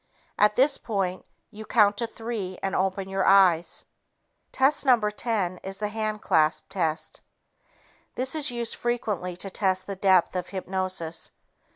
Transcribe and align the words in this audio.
At 0.39 0.55
this 0.55 0.79
point 0.79 1.25
you 1.51 1.63
count 1.63 1.95
to 1.97 2.07
three 2.07 2.57
and 2.63 2.75
open 2.75 3.07
your 3.07 3.23
eyes. 3.23 3.85
Test 4.51 4.83
No. 4.83 4.99
10 4.99 5.59
is 5.61 5.77
the 5.77 5.89
"handclasp" 5.89 6.63
test. 6.69 7.21
This 8.15 8.33
is 8.33 8.49
used 8.49 8.73
frequently 8.73 9.37
to 9.37 9.51
test 9.51 9.85
the 9.85 9.95
depth 9.95 10.35
of 10.35 10.47
hypnosis. 10.49 11.29